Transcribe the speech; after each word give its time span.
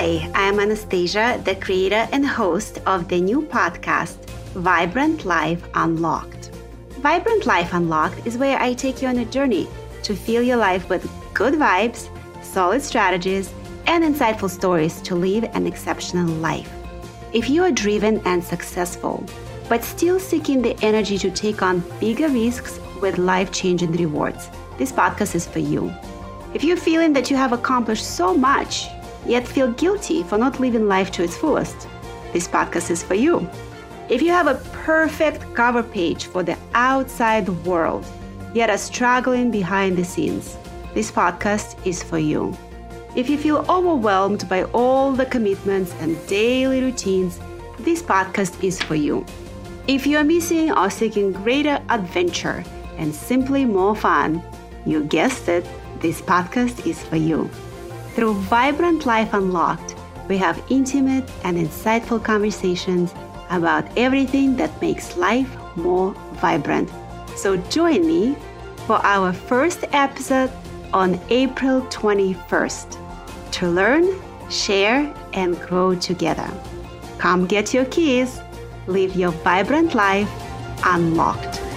Hi, 0.00 0.30
I'm 0.32 0.60
Anastasia, 0.60 1.42
the 1.44 1.56
creator 1.56 2.08
and 2.12 2.24
host 2.24 2.78
of 2.86 3.08
the 3.08 3.20
new 3.20 3.42
podcast, 3.42 4.24
Vibrant 4.54 5.24
Life 5.24 5.60
Unlocked. 5.74 6.52
Vibrant 7.00 7.46
Life 7.46 7.72
Unlocked 7.72 8.24
is 8.24 8.38
where 8.38 8.60
I 8.60 8.74
take 8.74 9.02
you 9.02 9.08
on 9.08 9.18
a 9.18 9.24
journey 9.24 9.66
to 10.04 10.14
fill 10.14 10.40
your 10.40 10.56
life 10.56 10.88
with 10.88 11.10
good 11.34 11.54
vibes, 11.54 12.08
solid 12.44 12.80
strategies, 12.80 13.52
and 13.88 14.04
insightful 14.04 14.48
stories 14.48 15.02
to 15.02 15.16
live 15.16 15.42
an 15.52 15.66
exceptional 15.66 16.28
life. 16.28 16.72
If 17.32 17.50
you 17.50 17.64
are 17.64 17.72
driven 17.72 18.22
and 18.24 18.42
successful, 18.44 19.26
but 19.68 19.82
still 19.82 20.20
seeking 20.20 20.62
the 20.62 20.78
energy 20.80 21.18
to 21.18 21.30
take 21.32 21.60
on 21.60 21.82
bigger 21.98 22.28
risks 22.28 22.78
with 23.02 23.18
life 23.18 23.50
changing 23.50 23.90
rewards, 23.90 24.48
this 24.78 24.92
podcast 24.92 25.34
is 25.34 25.44
for 25.44 25.58
you. 25.58 25.92
If 26.54 26.62
you're 26.62 26.76
feeling 26.76 27.12
that 27.14 27.32
you 27.32 27.36
have 27.36 27.52
accomplished 27.52 28.06
so 28.06 28.32
much, 28.32 28.86
yet 29.26 29.46
feel 29.46 29.72
guilty 29.72 30.22
for 30.22 30.38
not 30.38 30.60
living 30.60 30.88
life 30.88 31.10
to 31.12 31.22
its 31.22 31.36
fullest, 31.36 31.88
this 32.32 32.48
podcast 32.48 32.90
is 32.90 33.02
for 33.02 33.14
you. 33.14 33.48
If 34.08 34.22
you 34.22 34.30
have 34.30 34.46
a 34.46 34.62
perfect 34.72 35.54
cover 35.54 35.82
page 35.82 36.26
for 36.26 36.42
the 36.42 36.56
outside 36.74 37.48
world, 37.66 38.06
yet 38.54 38.70
are 38.70 38.78
struggling 38.78 39.50
behind 39.50 39.96
the 39.96 40.04
scenes, 40.04 40.56
this 40.94 41.10
podcast 41.10 41.76
is 41.86 42.02
for 42.02 42.18
you. 42.18 42.56
If 43.14 43.28
you 43.28 43.36
feel 43.38 43.64
overwhelmed 43.68 44.48
by 44.48 44.64
all 44.64 45.12
the 45.12 45.26
commitments 45.26 45.94
and 46.00 46.16
daily 46.26 46.82
routines, 46.82 47.38
this 47.80 48.02
podcast 48.02 48.62
is 48.62 48.80
for 48.82 48.94
you. 48.94 49.24
If 49.86 50.06
you 50.06 50.18
are 50.18 50.24
missing 50.24 50.70
or 50.72 50.90
seeking 50.90 51.32
greater 51.32 51.80
adventure 51.88 52.64
and 52.96 53.14
simply 53.14 53.64
more 53.64 53.96
fun, 53.96 54.42
you 54.84 55.04
guessed 55.04 55.48
it, 55.48 55.66
this 56.00 56.20
podcast 56.20 56.86
is 56.86 57.02
for 57.02 57.16
you. 57.16 57.50
Through 58.18 58.34
Vibrant 58.34 59.06
Life 59.06 59.32
Unlocked, 59.32 59.94
we 60.28 60.36
have 60.38 60.60
intimate 60.70 61.30
and 61.44 61.56
insightful 61.56 62.20
conversations 62.20 63.14
about 63.48 63.84
everything 63.96 64.56
that 64.56 64.82
makes 64.82 65.16
life 65.16 65.48
more 65.76 66.14
vibrant. 66.40 66.90
So 67.36 67.56
join 67.70 68.04
me 68.04 68.34
for 68.88 68.96
our 69.06 69.32
first 69.32 69.84
episode 69.92 70.50
on 70.92 71.20
April 71.30 71.82
21st 71.82 72.98
to 73.52 73.68
learn, 73.68 74.20
share, 74.50 75.14
and 75.34 75.56
grow 75.60 75.94
together. 75.94 76.50
Come 77.18 77.46
get 77.46 77.72
your 77.72 77.84
keys, 77.84 78.40
live 78.88 79.14
your 79.14 79.30
vibrant 79.30 79.94
life 79.94 80.28
unlocked. 80.84 81.67